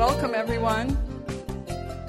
[0.00, 0.96] Welcome, everyone.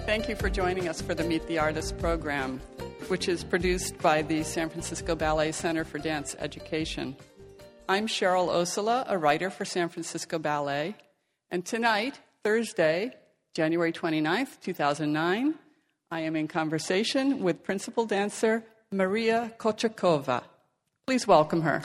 [0.06, 2.62] Thank you for joining us for the Meet the Artist program,
[3.10, 7.18] which is produced by the San Francisco Ballet Center for Dance Education.
[7.90, 10.96] I'm Cheryl Ossola, a writer for San Francisco Ballet,
[11.52, 13.12] and tonight, Thursday,
[13.56, 15.56] January 29th, 2009,
[16.12, 20.44] I am in conversation with principal dancer Maria Kochetkova.
[21.06, 21.82] Please welcome her.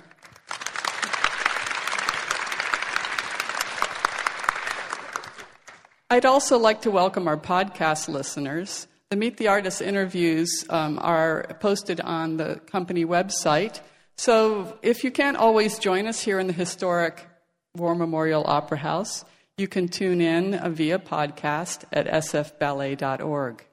[6.09, 8.87] I'd also like to welcome our podcast listeners.
[9.11, 13.81] The Meet the Artist interviews um, are posted on the company website.
[14.17, 17.27] So if you can't always join us here in the historic
[17.75, 19.25] War Memorial Opera House,
[19.59, 23.67] you can tune in via podcast at sfballet.org.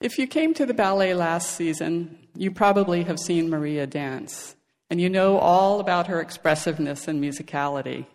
[0.00, 4.56] If you came to the ballet last season, you probably have seen Maria dance,
[4.88, 8.06] and you know all about her expressiveness and musicality.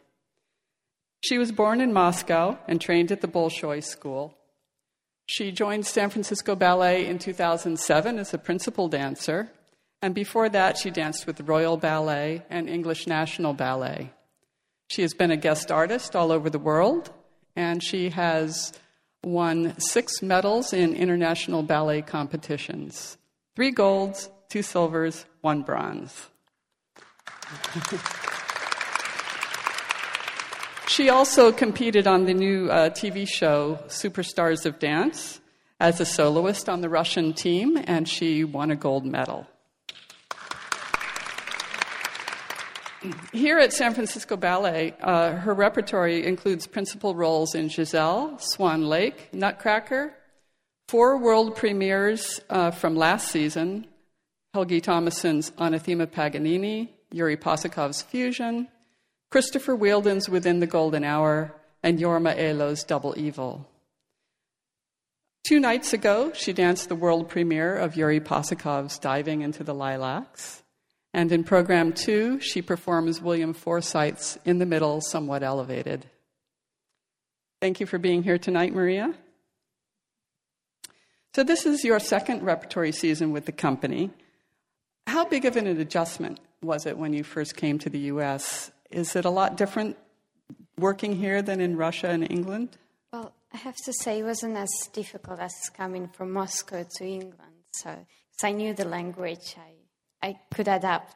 [1.21, 4.33] She was born in Moscow and trained at the Bolshoi School.
[5.25, 9.51] She joined San Francisco Ballet in 2007 as a principal dancer,
[10.01, 14.11] and before that, she danced with the Royal Ballet and English National Ballet.
[14.87, 17.11] She has been a guest artist all over the world,
[17.55, 18.73] and she has
[19.23, 23.17] won six medals in international ballet competitions
[23.55, 26.29] three golds, two silvers, one bronze.
[30.89, 35.39] She also competed on the new uh, TV show Superstars of Dance
[35.79, 39.45] as a soloist on the Russian team, and she won a gold medal.
[43.31, 49.31] Here at San Francisco Ballet, uh, her repertory includes principal roles in Giselle, Swan Lake,
[49.31, 50.11] Nutcracker,
[50.87, 53.85] four world premieres uh, from last season
[54.55, 58.67] Helgi Tomasson's On a Theme of Paganini, Yuri Possokhov's Fusion,
[59.31, 63.69] Christopher Wheeldon's Within the Golden Hour, and Jorma Elo's Double Evil.
[65.43, 70.63] Two nights ago, she danced the world premiere of Yuri Possokhov's Diving into the Lilacs.
[71.13, 76.05] And in program two, she performs William Forsythe's In the Middle, Somewhat Elevated.
[77.61, 79.13] Thank you for being here tonight, Maria.
[81.35, 84.09] So, this is your second repertory season with the company.
[85.07, 89.15] How big of an adjustment was it when you first came to the US is
[89.15, 89.97] it a lot different
[90.77, 92.77] working here than in Russia and England?
[93.11, 97.63] Well, I have to say it wasn't as difficult as coming from Moscow to England.
[97.71, 101.15] So, because I knew the language, I, I could adapt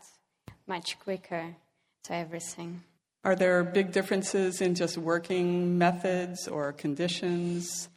[0.67, 1.55] much quicker
[2.03, 2.83] to everything.
[3.23, 7.87] Are there big differences in just working methods or conditions?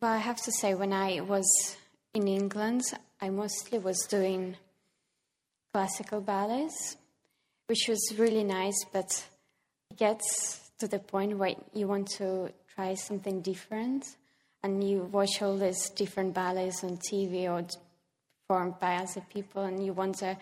[0.00, 1.76] Well, I have to say, when I was
[2.14, 2.82] in England,
[3.20, 4.56] I mostly was doing
[5.72, 6.96] classical ballets
[7.68, 9.24] which was really nice, but
[9.90, 14.04] it gets to the point where you want to try something different
[14.62, 17.66] and you watch all these different ballets on TV or
[18.48, 20.36] performed by other people and you wonder,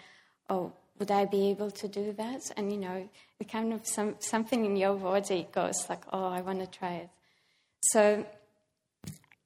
[0.49, 2.41] oh, would I be able to do that?
[2.57, 3.09] And you know,
[3.41, 6.95] it kind of some, something in your body goes like, oh, I want to try
[6.95, 7.09] it.
[7.93, 8.25] So,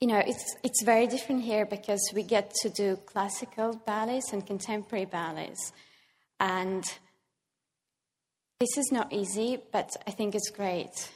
[0.00, 4.46] you know, it's, it's very different here because we get to do classical ballets and
[4.46, 5.72] contemporary ballets.
[6.38, 6.84] And
[8.60, 11.10] this is not easy, but I think it's great.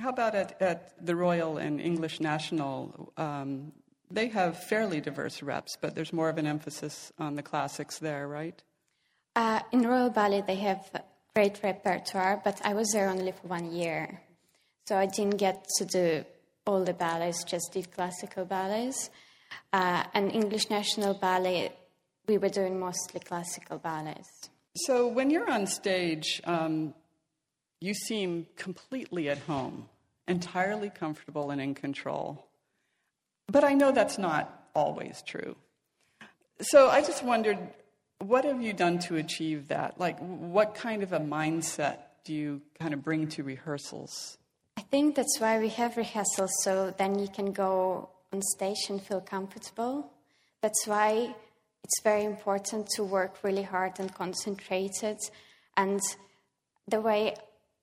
[0.00, 3.12] How about at, at the Royal and English National?
[3.18, 3.72] Um,
[4.10, 8.26] they have fairly diverse reps, but there's more of an emphasis on the classics there,
[8.26, 8.62] right?
[9.34, 10.90] Uh, in Royal Ballet, they have
[11.34, 14.22] great repertoire, but I was there only for one year.
[14.86, 16.24] So I didn't get to do
[16.66, 19.10] all the ballets, just did classical ballets.
[19.70, 21.72] Uh, and English National Ballet,
[22.26, 24.48] we were doing mostly classical ballets.
[24.76, 26.94] So when you're on stage, um,
[27.80, 29.88] you seem completely at home,
[30.28, 32.46] entirely comfortable and in control.
[33.48, 35.56] But I know that's not always true.
[36.60, 37.58] So I just wondered,
[38.18, 40.00] what have you done to achieve that?
[40.00, 44.38] Like, what kind of a mindset do you kind of bring to rehearsals?
[44.76, 49.00] I think that's why we have rehearsals, so then you can go on stage and
[49.02, 50.12] feel comfortable.
[50.60, 51.34] That's why
[51.86, 55.18] it's very important to work really hard and concentrated.
[55.76, 56.00] And
[56.88, 57.36] the way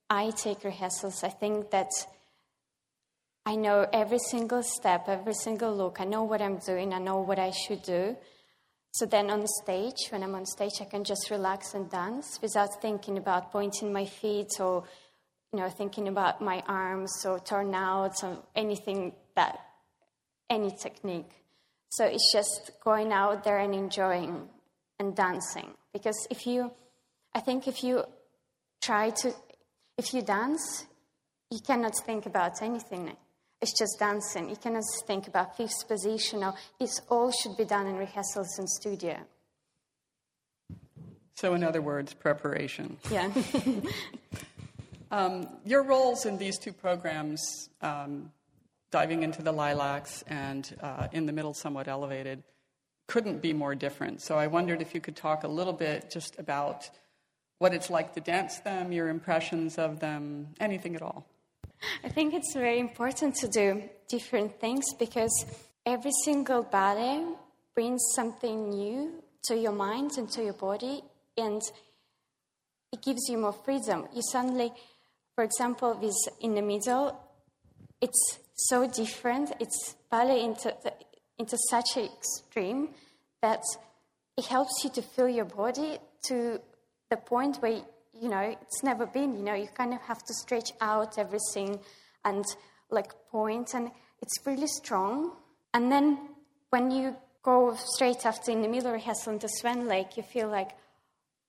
[0.10, 1.88] I take rehearsals, I think that
[3.46, 6.02] I know every single step, every single look.
[6.02, 8.18] I know what I'm doing, I know what I should do.
[8.92, 12.82] So then on stage, when I'm on stage, I can just relax and dance without
[12.82, 14.84] thinking about pointing my feet or,
[15.54, 19.60] you know, thinking about my arms or turnouts or anything that,
[20.50, 21.43] any technique.
[21.96, 24.50] So it's just going out there and enjoying
[25.00, 25.70] and dancing.
[25.94, 26.72] Because if you,
[27.36, 28.04] I think if you
[28.82, 29.32] try to,
[29.96, 30.88] if you dance,
[31.52, 33.16] you cannot think about anything.
[33.62, 34.50] it's just dancing.
[34.50, 38.68] You cannot think about fifth position or this all should be done in rehearsals in
[38.68, 39.20] studio.
[41.36, 42.98] So, in other words, preparation.
[43.12, 43.32] Yeah.
[45.12, 48.32] um, your roles in these two programs, um,
[48.94, 52.44] diving into the lilacs and uh, in the middle, somewhat elevated,
[53.08, 54.22] couldn't be more different.
[54.22, 56.90] So, I wondered if you could talk a little bit just about
[57.58, 61.26] what it's like to dance them, your impressions of them, anything at all.
[62.04, 65.34] I think it's very important to do different things because
[65.86, 67.26] every single ballet
[67.74, 71.02] brings something new to your mind and to your body
[71.38, 71.62] and
[72.92, 74.08] it gives you more freedom.
[74.14, 74.72] You suddenly,
[75.36, 77.20] for example, with in the middle,
[78.00, 79.52] it's so different.
[79.60, 80.76] It's ballet into,
[81.38, 82.90] into such an extreme
[83.42, 83.62] that
[84.38, 85.98] it helps you to feel your body
[86.28, 86.60] to
[87.10, 87.82] the point where,
[88.20, 89.36] you know, it's never been.
[89.38, 91.80] You know, you kind of have to stretch out everything
[92.26, 92.46] and
[92.90, 93.92] like point, and
[94.22, 95.32] it's really strong.
[95.74, 96.18] And then
[96.70, 100.70] when you go straight after in the middle rehearsal into Swan Lake, you feel like,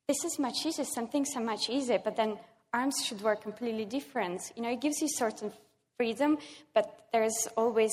[0.09, 2.39] this is much easier, some things are much easier, but then
[2.73, 4.41] arms should work completely different.
[4.57, 5.53] You know, it gives you certain
[5.97, 6.39] freedom,
[6.75, 7.93] but there's always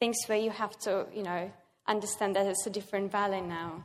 [0.00, 1.50] things where you have to, you know,
[1.86, 3.84] understand that it's a different ballet now.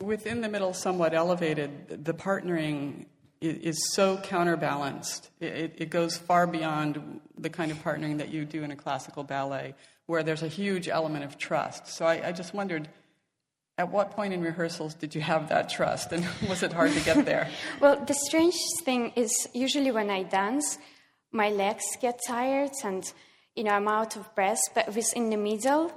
[0.00, 3.06] Within the middle, somewhat elevated, the partnering
[3.40, 5.30] is so counterbalanced.
[5.40, 9.22] It, it, goes far beyond the kind of partnering that you do in a classical
[9.22, 9.74] ballet,
[10.06, 11.88] where there's a huge element of trust.
[11.88, 12.88] So I, I just wondered
[13.76, 17.00] at what point in rehearsals did you have that trust, and was it hard to
[17.00, 17.50] get there?
[17.80, 20.78] well, the strange thing is usually when I dance,
[21.34, 23.12] my legs get tired and
[23.54, 24.62] you know I'm out of breath.
[24.74, 25.92] But with in the middle,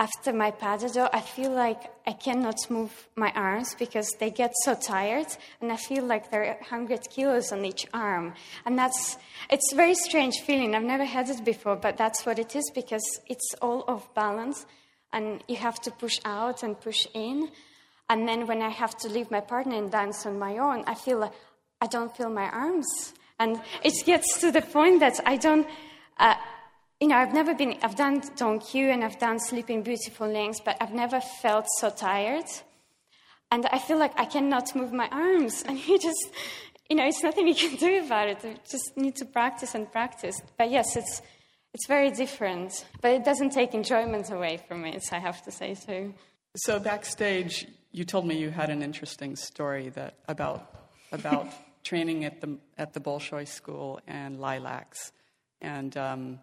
[0.00, 4.74] after my pas I feel like I cannot move my arms because they get so
[4.74, 5.28] tired,
[5.60, 8.34] and I feel like there are 100 kilos on each arm,
[8.66, 9.16] and that's
[9.50, 10.74] it's a very strange feeling.
[10.74, 14.66] I've never had it before, but that's what it is because it's all off balance
[15.12, 17.50] and you have to push out and push in.
[18.08, 20.94] And then when I have to leave my partner and dance on my own, I
[20.94, 21.32] feel like
[21.80, 23.14] I don't feel my arms.
[23.42, 25.66] And it gets to the point that I don't,
[26.18, 26.36] uh,
[27.00, 30.60] you know, I've never been, I've done Don Q and I've done Sleeping Beautiful Links,
[30.60, 32.44] but I've never felt so tired.
[33.50, 35.64] And I feel like I cannot move my arms.
[35.68, 36.24] And you just,
[36.88, 38.44] you know, it's nothing you can do about it.
[38.44, 40.40] You just need to practice and practice.
[40.56, 41.20] But yes, it's,
[41.74, 45.74] it's very different, but it doesn't take enjoyment away from it, I have to say
[45.74, 46.14] so.
[46.54, 50.68] So backstage, you told me you had an interesting story that about
[51.10, 51.48] about
[51.82, 55.12] training at the at the Bolshoi School and Lilacs,
[55.60, 56.40] and um,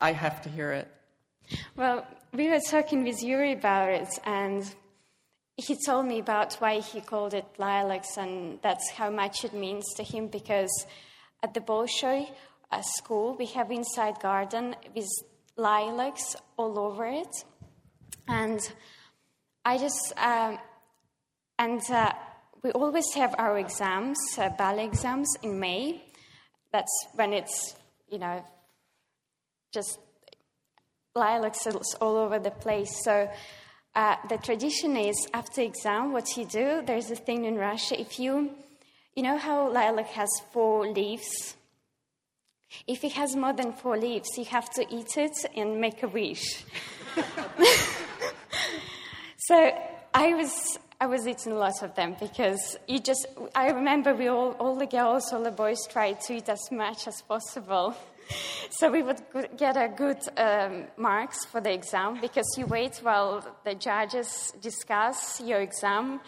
[0.00, 0.88] I have to hear it.
[1.76, 4.64] Well, we were talking with Yuri about it, and
[5.56, 9.84] he told me about why he called it Lilacs, and that's how much it means
[9.96, 10.86] to him because
[11.42, 12.28] at the Bolshoi,
[12.72, 13.36] a school.
[13.38, 15.08] We have inside garden with
[15.56, 17.44] lilacs all over it,
[18.26, 18.60] and
[19.64, 20.58] I just um,
[21.58, 22.12] and uh,
[22.62, 26.02] we always have our exams, uh, ballet exams in May.
[26.72, 27.74] That's when it's
[28.08, 28.44] you know
[29.72, 29.98] just
[31.14, 31.66] lilacs
[32.00, 33.02] all over the place.
[33.04, 33.30] So.
[33.94, 38.18] Uh, the tradition is after exam, what you do, there's a thing in Russia, if
[38.18, 38.50] you,
[39.14, 41.56] you know how lilac has four leaves
[42.86, 46.08] if it has more than four leaves, you have to eat it and make a
[46.08, 46.64] wish.
[49.36, 49.70] so
[50.14, 54.28] I was I was eating a lot of them because you just I remember we
[54.28, 57.96] all all the girls, all the boys tried to eat as much as possible.
[58.70, 59.20] So we would
[59.58, 65.40] get a good um, marks for the exam because you wait while the judges discuss
[65.40, 66.20] your exam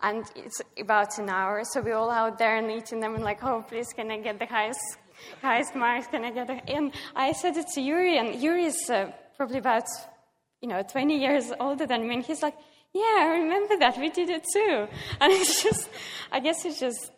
[0.00, 1.62] and it's about an hour.
[1.64, 4.38] So we're all out there and eating them and like, oh, please, can I get
[4.38, 4.80] the highest
[5.42, 6.48] highest marks can I get?
[6.68, 9.88] And I said it to Yuri, and Yuri is uh, probably about,
[10.62, 12.56] you know, 20 years older than me, and he's like,
[12.92, 13.98] yeah, I remember that.
[13.98, 14.86] We did it too.
[15.20, 15.88] And it's just,
[16.30, 17.10] I guess it just,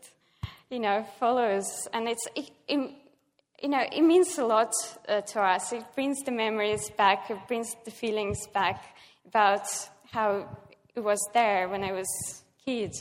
[0.71, 1.89] you know, follows.
[1.93, 2.91] And it's, it, it,
[3.63, 4.73] you know, it means a lot
[5.09, 5.73] uh, to us.
[5.73, 9.67] It brings the memories back, it brings the feelings back about
[10.11, 10.49] how
[10.95, 12.93] it was there when I was a kid.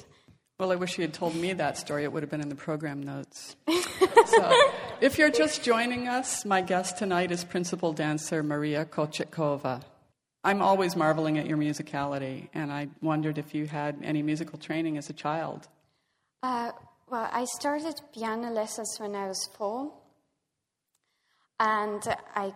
[0.60, 2.04] Well, I wish you had told me that story.
[2.04, 3.56] It would have been in the program notes.
[3.68, 4.52] so,
[5.02, 9.82] if you're just joining us, my guest tonight is principal dancer Maria Kochetkova.
[10.44, 14.98] I'm always marveling at your musicality, and I wondered if you had any musical training
[14.98, 15.70] as a child.
[16.42, 16.72] Uh,
[17.10, 19.94] well, I started piano lessons when I was four,
[21.60, 22.04] and
[22.36, 22.54] I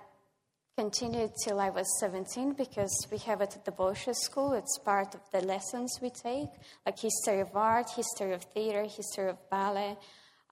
[0.77, 4.51] continued till I was 17 because we have it at the Bolshoi School.
[4.51, 6.49] It's part of the lessons we take,
[6.85, 9.97] like history of art, history of theater, history of ballet,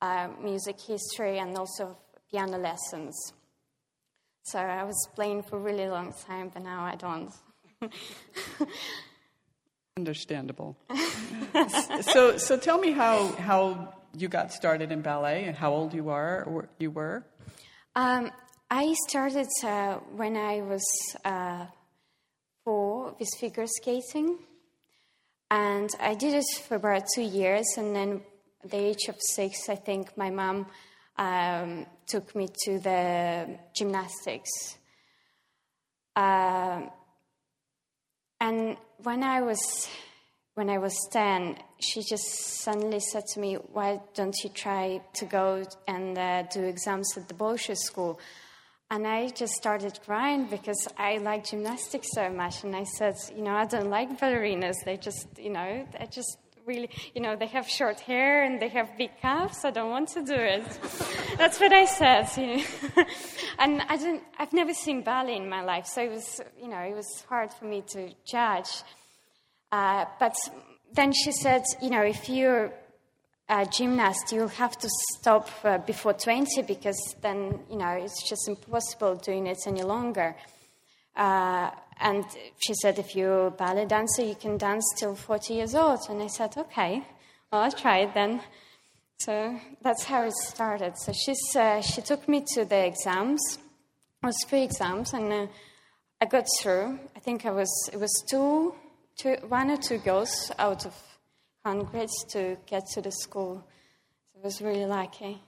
[0.01, 1.97] uh, music history, and also
[2.31, 3.33] piano lessons.
[4.45, 7.33] So I was playing for a really long time, but now I don't.
[9.97, 10.77] Understandable.
[12.01, 16.09] so, so tell me how, how you got started in ballet and how old you
[16.09, 17.25] are or you were.
[17.95, 18.29] Um,
[18.69, 20.85] I started uh, when I was
[21.25, 21.65] uh,
[22.63, 24.37] four with figure skating,
[25.49, 27.65] and I did it for about two years.
[27.77, 28.21] And then,
[28.63, 30.67] at the age of six, I think my mom
[31.17, 34.50] um, took me to the gymnastics.
[36.15, 36.81] Uh,
[38.39, 39.88] and when I was
[40.53, 45.25] when I was ten, she just suddenly said to me, "Why don't you try to
[45.25, 48.19] go and uh, do exams at the Bolshoi school?"
[48.89, 52.63] And I just started crying because I like gymnastics so much.
[52.63, 54.75] And I said, "You know, I don't like ballerinas.
[54.85, 58.69] They just, you know, they just really, you know, they have short hair and they
[58.69, 59.63] have big calves.
[59.63, 60.65] I don't want to do it.
[61.38, 62.29] That's what I said.
[62.38, 62.63] You know?
[63.60, 66.79] and I didn't, I've never seen ballet in my life, so it was, you know,
[66.79, 68.84] it was hard for me to judge.
[69.72, 70.36] Uh, but
[70.93, 72.72] then she said, you know, if you're
[73.50, 78.48] a gymnast, you'll have to stop uh, before 20 because then, you know, it's just
[78.48, 80.36] impossible doing it any longer.
[81.15, 82.25] Uh, and
[82.57, 85.99] she said, if you're a ballet dancer, you can dance till 40 years old.
[86.09, 87.03] And I said, okay,
[87.51, 88.41] well, I'll try it then.
[89.19, 90.97] So that's how it started.
[90.97, 93.41] So she's, uh, she took me to the exams.
[94.21, 95.47] It was three exams, and uh,
[96.19, 96.99] I got through.
[97.15, 98.75] I think I was, it was two,
[99.17, 100.93] two, one or two girls out of
[101.63, 103.63] hundreds to get to the school.
[104.33, 105.41] So I was really lucky.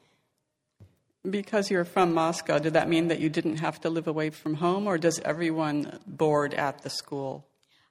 [1.30, 4.56] Because you're from Moscow, did that mean that you didn't have to live away from
[4.56, 7.46] home, or does everyone board at the school?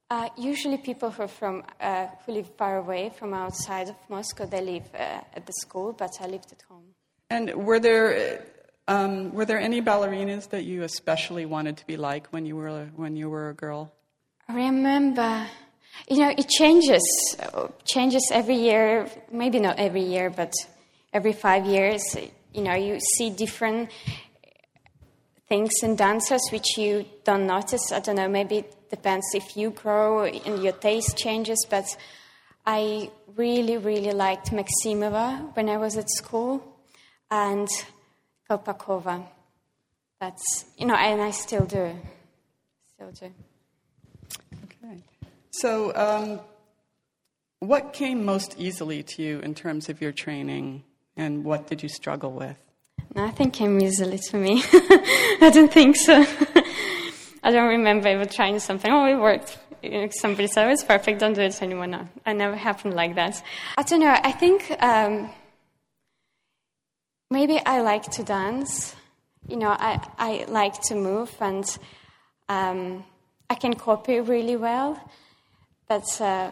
[0.09, 4.63] Uh, usually, people who, from, uh, who live far away from outside of Moscow, they
[4.63, 6.95] live uh, at the school, but I lived at home.
[7.29, 8.47] And were there
[8.89, 12.87] um, were there any ballerinas that you especially wanted to be like when you were
[12.95, 13.93] when you were a girl?
[14.49, 15.47] I remember,
[16.09, 17.03] you know, it changes
[17.85, 19.11] changes every year.
[19.33, 20.53] Maybe not every year, but
[21.13, 22.03] every five years
[22.57, 23.91] you know, you see different
[25.49, 27.93] things in dancers which you don't notice.
[27.93, 31.85] I don't know, maybe it depends if you grow and your taste changes, but
[32.65, 36.63] I really, really liked Maximova when I was at school
[37.31, 37.69] and
[38.51, 39.25] Kolpakova.
[40.19, 41.95] That's, you know, and I still do.
[42.95, 43.33] Still do.
[44.65, 45.03] Okay.
[45.51, 46.41] So, um,
[47.61, 50.85] what came most easily to you in terms of your training
[51.17, 52.59] and what did you struggle with?
[53.15, 54.63] Nothing came easily to me.
[54.73, 56.25] I don't think so.
[57.43, 58.91] I don't remember ever trying something.
[58.91, 59.59] Oh, it worked.
[60.21, 61.87] Somebody said, oh, it's perfect, don't do it anymore.
[61.87, 63.43] No, it never happened like that.
[63.79, 64.15] I don't know.
[64.23, 65.31] I think um,
[67.31, 68.95] maybe I like to dance.
[69.47, 71.65] You know, I, I like to move and
[72.49, 73.05] um,
[73.49, 75.01] I can copy really well.
[75.89, 76.51] But uh,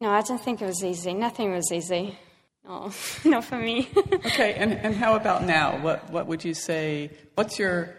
[0.00, 1.14] no, I don't think it was easy.
[1.14, 2.18] Nothing was easy.
[2.64, 2.90] No,
[3.24, 3.88] not for me.
[4.12, 5.78] okay, and, and how about now?
[5.82, 7.10] What, what would you say?
[7.34, 7.94] What's your,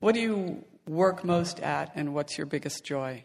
[0.00, 3.24] what do you work most at, and what's your biggest joy?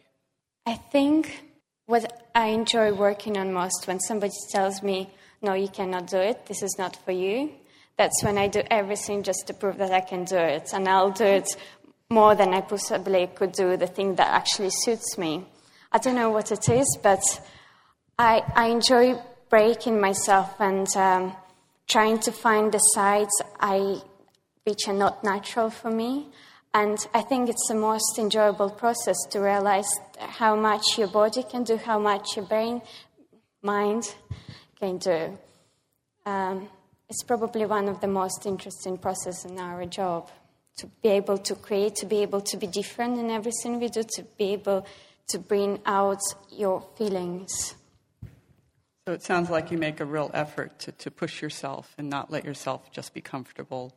[0.66, 1.44] I think
[1.86, 5.10] what I enjoy working on most when somebody tells me,
[5.42, 7.52] no, you cannot do it, this is not for you,
[7.98, 10.70] that's when I do everything just to prove that I can do it.
[10.74, 11.48] And I'll do it
[12.10, 15.46] more than I possibly could do the thing that actually suits me.
[15.92, 17.20] I don't know what it is, but
[18.18, 19.20] I, I enjoy
[19.50, 21.36] breaking myself and um,
[21.88, 24.02] trying to find the sides I,
[24.64, 26.28] which are not natural for me.
[26.74, 29.90] And I think it's the most enjoyable process to realize
[30.20, 32.82] how much your body can do, how much your brain,
[33.64, 34.14] mind
[34.80, 35.38] can do.
[36.26, 36.70] Um,
[37.10, 40.30] it's probably one of the most interesting processes in our job
[40.78, 44.04] to be able to create, to be able to be different in everything we do,
[44.04, 44.86] to be able
[45.30, 47.76] to bring out your feelings.
[49.10, 52.30] So it sounds like you make a real effort to, to push yourself and not
[52.30, 53.92] let yourself just be comfortable.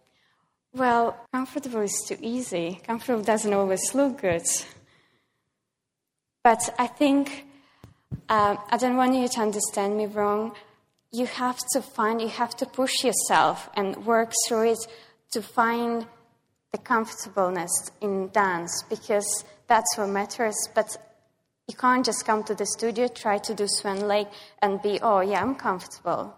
[0.73, 2.81] Well, comfortable is too easy.
[2.87, 4.47] Comfortable doesn't always look good.
[6.42, 7.45] But I think,
[8.31, 10.54] uh, I don't want you to understand me wrong.
[11.11, 14.87] You have to find, you have to push yourself and work through it
[15.33, 16.07] to find
[16.73, 20.57] the comfortableness in dance because that's what matters.
[20.75, 20.97] But
[21.73, 24.29] you can't just come to the studio, try to do Swan Lake,
[24.61, 26.37] and be, oh, yeah, I'm comfortable.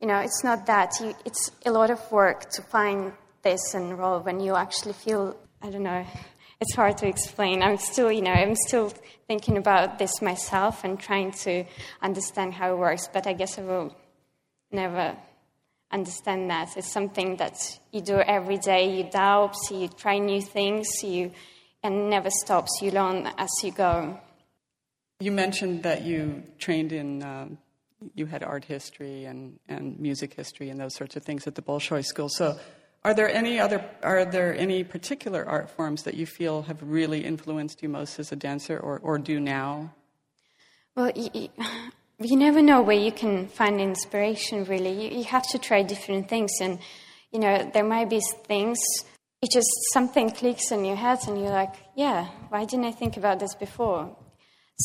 [0.00, 0.90] You know, it's not that.
[1.00, 3.12] You, it's a lot of work to find
[3.42, 6.04] this and role when you actually feel, I don't know,
[6.60, 7.62] it's hard to explain.
[7.62, 8.92] I'm still, you know, I'm still
[9.28, 11.64] thinking about this myself and trying to
[12.00, 13.96] understand how it works, but I guess I will
[14.72, 15.16] never
[15.92, 16.76] understand that.
[16.76, 18.96] It's something that you do every day.
[18.96, 21.30] You doubt, you try new things, you
[21.84, 22.80] and never stops.
[22.82, 24.18] You learn as you go.
[25.20, 27.58] You mentioned that you trained in, um,
[28.14, 31.62] you had art history and, and music history and those sorts of things at the
[31.62, 32.28] Bolshoi School.
[32.28, 32.58] So,
[33.04, 37.24] are there any other, are there any particular art forms that you feel have really
[37.24, 39.92] influenced you most as a dancer, or, or do now?
[40.94, 41.48] Well, you,
[42.20, 44.64] you never know where you can find inspiration.
[44.64, 46.78] Really, you, you have to try different things, and
[47.32, 48.78] you know there might be things
[49.42, 53.16] it just something clicks in your head and you're like, yeah, why didn't I think
[53.16, 54.16] about this before?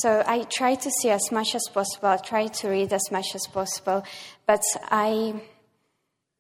[0.02, 3.34] So I try to see as much as possible, I try to read as much
[3.34, 4.04] as possible,
[4.46, 4.62] but
[4.92, 5.42] I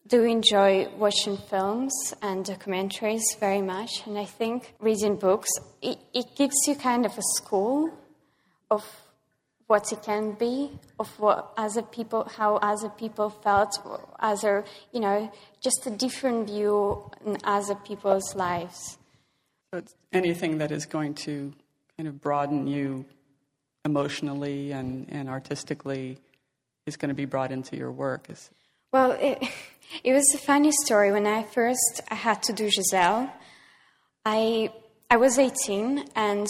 [0.06, 5.50] do enjoy watching films and documentaries very much, and I think reading books,
[5.82, 7.92] it, it gives you kind of a school
[8.70, 8.86] of
[9.66, 13.74] what it can be, of what other people, how other people felt,
[14.20, 18.98] other, you know, just a different view in other people's lives.
[19.74, 19.82] So
[20.14, 21.54] anything that is going to
[21.98, 23.06] kind of broaden you
[23.88, 26.20] emotionally and, and artistically
[26.86, 28.30] is going to be brought into your work.
[28.30, 28.52] Is...
[28.92, 29.42] Well, it,
[30.04, 31.12] it was a funny story.
[31.12, 33.34] When I first had to do Giselle,
[34.26, 34.72] I,
[35.10, 36.48] I was 18 and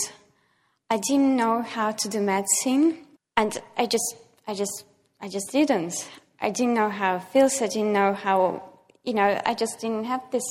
[0.90, 3.06] I didn't know how to do medicine.
[3.38, 4.16] And I just,
[4.48, 4.84] I just,
[5.22, 6.10] I just didn't.
[6.42, 7.62] I didn't know how it feels.
[7.62, 8.64] I didn't know how,
[9.04, 10.48] you know, I just didn't have this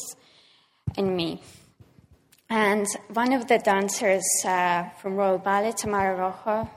[0.97, 1.43] in me.
[2.49, 6.71] And one of the dancers uh, from Royal Ballet, Tamara Rojo,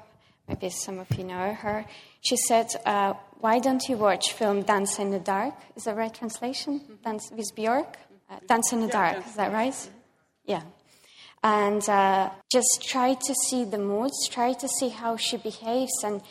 [0.50, 1.86] maybe some of you know her,
[2.22, 5.54] she said, uh, why don't you watch film Dance in the Dark?
[5.78, 6.82] Is that right translation?
[7.06, 7.96] Dance with Björk?
[8.30, 9.90] Uh, Dance in the Dark, is that right?
[10.46, 10.64] Yeah
[11.44, 15.92] and uh, just try to see the moods, try to see how she behaves.
[16.04, 16.22] And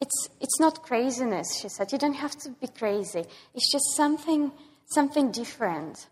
[0.00, 1.92] it's, it's not craziness, she said.
[1.92, 3.24] You don't have to be crazy.
[3.54, 4.52] It's just something,
[4.86, 6.06] something different.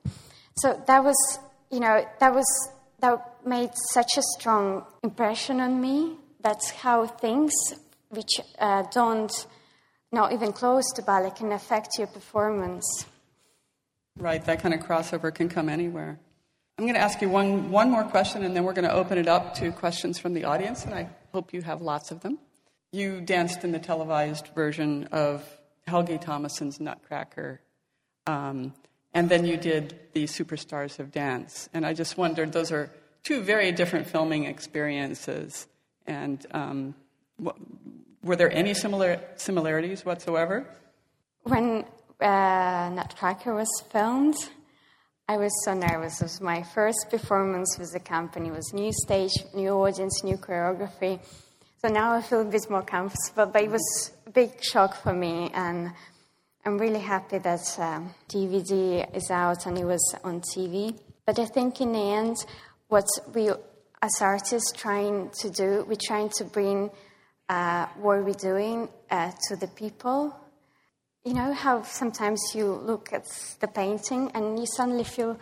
[0.59, 1.39] So that was,
[1.71, 2.47] you know, that was,
[3.01, 6.17] that made such a strong impression on me.
[6.43, 7.53] That's how things
[8.09, 9.33] which uh, don't,
[10.11, 13.07] not even close to ballet, can affect your performance.
[14.19, 16.19] Right, that kind of crossover can come anywhere.
[16.79, 19.19] I'm going to ask you one, one more question, and then we're going to open
[19.19, 22.39] it up to questions from the audience, and I hope you have lots of them.
[22.93, 25.45] You danced in the televised version of
[25.87, 27.61] Helgi Tomasson's Nutcracker,
[28.27, 28.75] um,
[29.15, 31.69] and then you did the Superstars of Dance.
[31.73, 32.91] And I just wondered, those are
[33.23, 35.67] two very different filming experiences,
[36.07, 36.95] and um,
[38.23, 40.67] were there any similar similarities whatsoever?
[41.45, 41.85] When
[42.21, 44.37] uh, Nutcracker was filmed,
[45.29, 46.21] I was so nervous.
[46.21, 48.49] It was my first performance with the company.
[48.49, 51.21] It was new stage, new audience, new choreography.
[51.81, 55.13] So now I feel a bit more comfortable, but it was a big shock for
[55.13, 55.51] me.
[55.55, 55.93] And
[56.65, 60.97] I'm really happy that um, DVD is out and it was on TV.
[61.27, 62.37] But I think in the end,
[62.89, 63.51] what we
[64.03, 66.91] as artists trying to do, we're trying to bring
[67.49, 70.37] uh, what we're doing uh, to the people
[71.25, 73.27] you know how sometimes you look at
[73.61, 75.39] the painting and you suddenly feel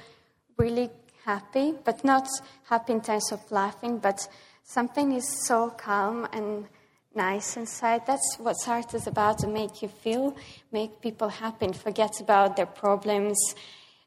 [0.58, 0.90] really
[1.24, 2.28] happy, but not
[2.68, 4.28] happy in terms of laughing, but
[4.62, 6.66] something is so calm and
[7.14, 8.02] nice inside.
[8.06, 10.36] That's what art is about to make you feel,
[10.70, 13.38] make people happy, and forget about their problems,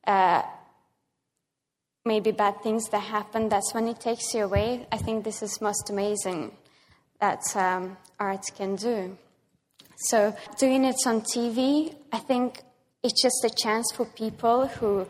[0.05, 0.43] uh,
[2.05, 3.49] maybe bad things that happen.
[3.49, 4.85] That's when it takes you away.
[4.91, 6.51] I think this is most amazing
[7.19, 9.17] that um, art can do.
[10.09, 12.61] So doing it on TV, I think
[13.03, 15.07] it's just a chance for people who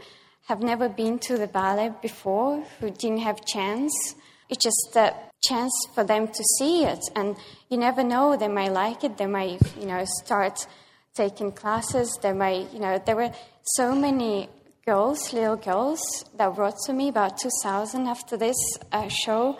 [0.47, 4.15] have never been to the ballet before, who didn't have chance.
[4.49, 7.35] It's just a chance for them to see it, and
[7.69, 8.35] you never know.
[8.35, 9.17] They might like it.
[9.17, 10.67] They might, you know, start
[11.15, 12.19] taking classes.
[12.21, 13.31] They might, you know, there were
[13.63, 14.49] so many
[14.85, 16.01] girls, little girls,
[16.37, 18.57] that wrote to me about 2000 after this
[18.91, 19.57] uh, show,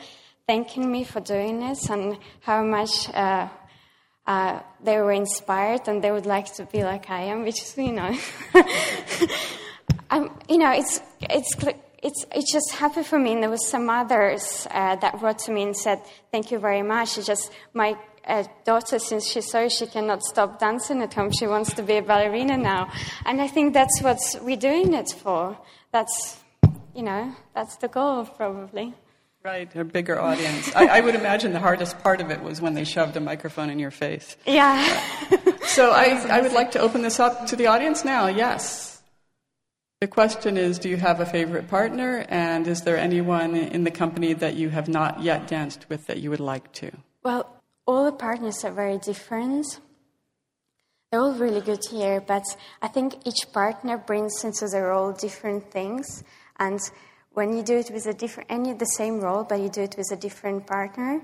[0.48, 3.10] thanking me for doing this and how much.
[3.14, 3.48] Uh,
[4.26, 7.78] uh, they were inspired and they would like to be like I am, which is,
[7.78, 8.18] you know,
[10.10, 11.54] I'm, you know, it's, it's,
[12.02, 13.34] it's, it's just happy for me.
[13.34, 16.84] And there was some others uh, that wrote to me and said, thank you very
[16.84, 17.18] much.
[17.18, 21.48] It's just my uh, daughter, since she's so she cannot stop dancing at home, she
[21.48, 22.92] wants to be a ballerina now.
[23.26, 25.58] And I think that's what we're doing it for.
[25.92, 26.38] That's,
[26.96, 28.94] you know, that's the goal probably.
[29.44, 30.74] Right, a bigger audience.
[30.74, 33.70] I, I, would imagine the hardest part of it was when they shoved a microphone
[33.70, 34.38] in your face.
[34.46, 34.82] Yeah.
[35.66, 38.28] so I, I would like to open this up to the audience now.
[38.28, 39.02] Yes.
[40.00, 42.26] The question is Do you have a favorite partner?
[42.30, 46.20] And is there anyone in the company that you have not yet danced with that
[46.20, 46.92] you would like to?
[47.24, 47.50] Well,
[47.86, 49.65] all the partners are very different.
[51.12, 52.43] They're all really good here, but
[52.82, 56.24] I think each partner brings into the role different things.
[56.60, 56.80] And
[57.32, 59.96] when you do it with a different, any the same role, but you do it
[59.98, 61.22] with a different partner,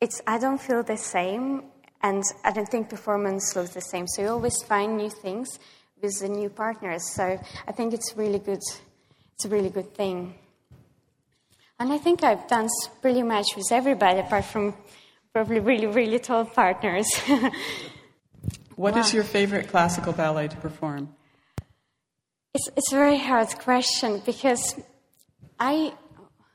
[0.00, 1.64] it's I don't feel the same,
[2.02, 4.06] and I don't think performance looks the same.
[4.06, 5.58] So you always find new things
[6.00, 7.02] with the new partners.
[7.14, 8.62] So I think it's really good.
[9.34, 10.34] It's a really good thing.
[11.78, 14.74] And I think I've danced pretty much with everybody, apart from
[15.36, 17.08] probably really, really tall partners.
[18.76, 19.00] What wow.
[19.00, 21.08] is your favorite classical ballet to perform?
[22.52, 24.78] It's, it's a very hard question because
[25.58, 25.94] I,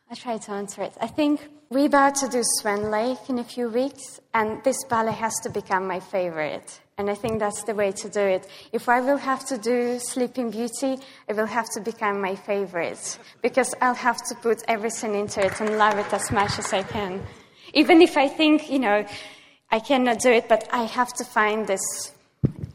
[0.09, 0.93] I try to answer it.
[1.01, 1.41] I think
[1.71, 5.49] we're about to do Swan Lake in a few weeks, and this ballet has to
[5.49, 6.79] become my favorite.
[6.99, 8.47] And I think that's the way to do it.
[8.71, 13.17] If I will have to do Sleeping Beauty, it will have to become my favorite
[13.41, 16.83] because I'll have to put everything into it and love it as much as I
[16.83, 17.21] can.
[17.73, 19.05] Even if I think, you know,
[19.69, 22.11] I cannot do it, but I have to find this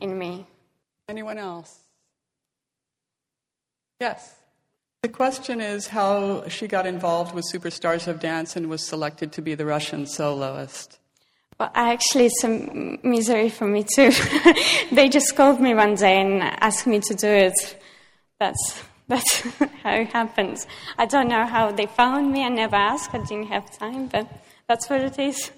[0.01, 0.47] in me.
[1.09, 1.79] Anyone else?
[4.01, 4.35] Yes.
[5.03, 9.43] The question is how she got involved with Superstars of Dance and was selected to
[9.43, 10.99] be the Russian soloist.
[11.61, 12.49] Well, actually, it's a
[13.07, 14.11] misery for me too.
[14.93, 17.55] they just called me one day and asked me to do it.
[18.39, 19.43] That's that's
[19.83, 20.67] how it happens.
[20.99, 22.45] I don't know how they found me.
[22.45, 23.15] I never asked.
[23.15, 24.27] I didn't have time, but
[24.69, 25.51] that's what it is.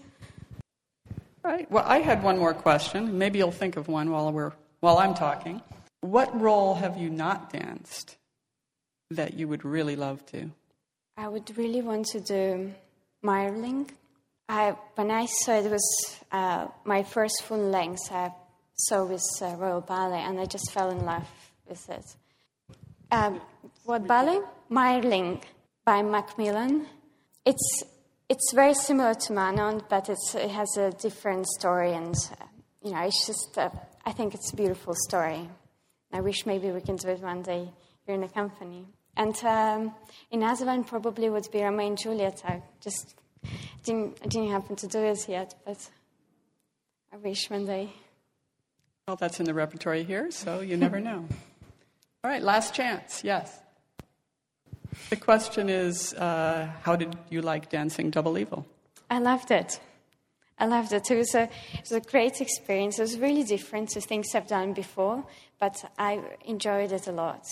[1.43, 1.71] Right.
[1.71, 3.17] Well, I had one more question.
[3.17, 5.63] Maybe you'll think of one while we're while I'm talking.
[6.01, 8.17] What role have you not danced
[9.11, 10.51] that you would really love to?
[11.17, 12.73] I would really want to do
[13.25, 13.89] Mayerling.
[14.49, 18.33] I, when I saw it, it was uh, my first full length I
[18.77, 21.29] saw with uh, Royal Ballet, and I just fell in love
[21.69, 22.05] with it.
[23.11, 23.41] Um,
[23.85, 24.41] what ballet?
[24.71, 25.43] Mayerling
[25.85, 26.87] by Macmillan.
[27.45, 27.83] It's
[28.29, 32.15] it's very similar to Manon, but it has a different story, and
[32.83, 33.71] you know, it's just uh,
[34.05, 35.49] I think it's a beautiful story.
[36.13, 37.69] I wish maybe we can do it one day
[38.07, 38.87] here in the company.
[39.17, 39.95] And um,
[40.31, 42.43] in Aswan probably would be Romeo and Juliet.
[42.47, 43.17] I just
[43.85, 45.91] didn't, didn't happen to do it yet, but
[47.13, 47.93] I wish one day.
[49.07, 51.27] Well, that's in the repertory here, so you never know.
[52.25, 53.23] All right, last chance.
[53.25, 53.59] Yes.
[55.11, 58.67] The question is uh, how did you like dancing Double Evil?
[59.11, 59.81] I loved it.
[60.59, 61.11] I loved it.
[61.11, 62.99] It was, a, it was a great experience.
[62.99, 65.25] It was really different to things I've done before,
[65.59, 67.43] but I enjoyed it a lot.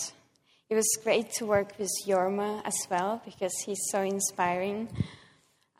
[0.69, 4.89] It was great to work with Jorma as well because he's so inspiring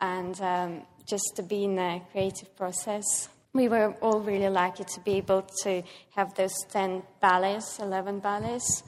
[0.00, 3.28] and um, just to be in a creative process.
[3.52, 5.82] We were all really lucky to be able to
[6.16, 8.82] have those 10 ballets, 11 ballets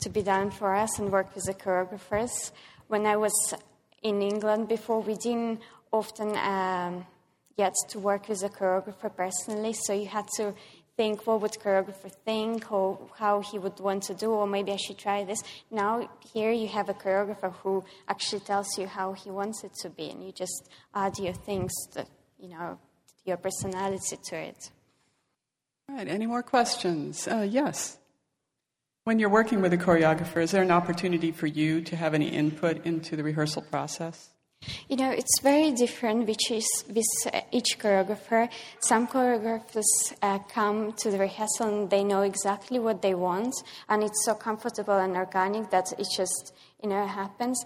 [0.00, 2.52] to be done for us and work with the choreographers.
[2.88, 3.54] When I was
[4.02, 5.60] in England before, we didn't
[5.92, 7.06] often um,
[7.56, 10.54] get to work with a choreographer personally, so you had to
[10.98, 14.76] think what would choreographer think or how he would want to do or maybe i
[14.76, 15.40] should try this.
[15.70, 19.90] Now here you have a choreographer who actually tells you how he wants it to
[19.90, 22.04] be and you just add your things to,
[22.40, 22.78] you know
[23.24, 24.70] your personality to it.
[25.88, 27.28] All right any more questions?
[27.28, 27.98] Uh, yes
[29.08, 32.28] when you're working with a choreographer, is there an opportunity for you to have any
[32.28, 34.28] input into the rehearsal process?
[34.86, 37.06] You know, it's very different which is with
[37.50, 38.50] each choreographer.
[38.80, 39.90] Some choreographers
[40.20, 43.54] uh, come to the rehearsal and they know exactly what they want,
[43.88, 47.64] and it's so comfortable and organic that it just, you know, happens.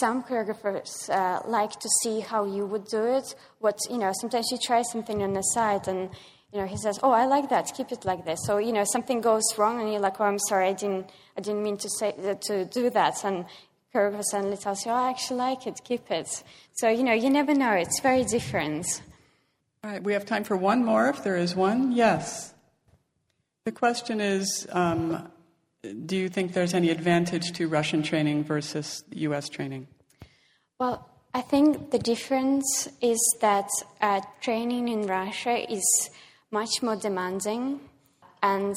[0.00, 3.34] Some choreographers uh, like to see how you would do it.
[3.60, 6.10] What, you know, sometimes you try something on the side and
[6.52, 7.72] you know, he says, "Oh, I like that.
[7.74, 10.38] Keep it like this." So, you know, something goes wrong, and you're like, "Oh, I'm
[10.38, 10.68] sorry.
[10.68, 12.12] I didn't, I didn't mean to say
[12.48, 13.46] to do that." And
[13.94, 15.80] choreographer suddenly tells you, "Oh, I actually like it.
[15.84, 17.72] Keep it." So, you know, you never know.
[17.72, 18.86] It's very different.
[19.82, 21.92] All right, we have time for one more, if there is one.
[21.92, 22.52] Yes.
[23.64, 25.30] The question is, um,
[26.06, 29.48] do you think there's any advantage to Russian training versus U.S.
[29.48, 29.86] training?
[30.78, 33.68] Well, I think the difference is that
[34.00, 36.10] uh, training in Russia is
[36.60, 37.80] much more demanding.
[38.42, 38.74] And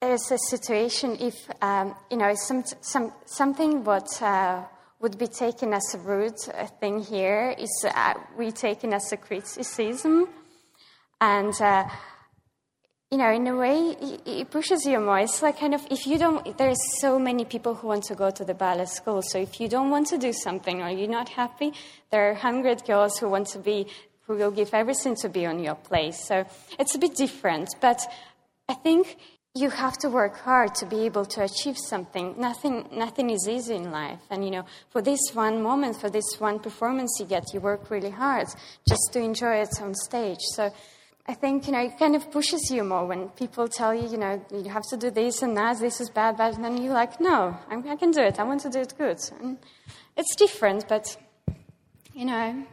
[0.00, 4.62] there's a situation if, um, you know, some, some, something what uh,
[5.00, 6.38] would be taken as a rude
[6.78, 10.28] thing here is uh, we taken as a criticism.
[11.20, 11.84] And, uh,
[13.10, 15.18] you know, in a way, it pushes you more.
[15.18, 18.30] It's like kind of, if you don't, there's so many people who want to go
[18.30, 19.20] to the ballet school.
[19.20, 21.72] So if you don't want to do something or you're not happy,
[22.10, 23.88] there are 100 girls who want to be
[24.30, 26.24] who will give everything to be on your place.
[26.28, 26.44] So
[26.78, 28.00] it's a bit different, but
[28.68, 29.16] I think
[29.56, 32.36] you have to work hard to be able to achieve something.
[32.38, 34.20] Nothing, nothing is easy in life.
[34.30, 37.90] And, you know, for this one moment, for this one performance you get, you work
[37.90, 38.46] really hard
[38.88, 40.38] just to enjoy it on stage.
[40.54, 40.72] So
[41.26, 44.16] I think you know it kind of pushes you more when people tell you, you
[44.16, 45.80] know, you have to do this and that.
[45.80, 48.38] This is bad, bad, and then you're like, no, I'm, I can do it.
[48.38, 49.18] I want to do it good.
[49.40, 49.58] And
[50.16, 51.16] it's different, but
[52.14, 52.64] you know,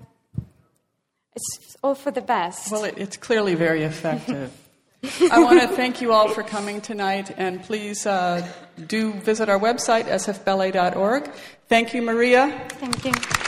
[1.38, 2.72] it's all for the best.
[2.72, 4.52] Well, it, it's clearly very effective.
[5.32, 8.48] I want to thank you all for coming tonight, and please uh,
[8.88, 11.30] do visit our website, sfballet.org.
[11.68, 12.68] Thank you, Maria.
[12.80, 13.47] Thank you.